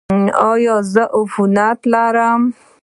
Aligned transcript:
ایا 0.51 0.75
زه 0.93 1.03
عفونت 1.17 1.79
لرم؟ 1.91 2.41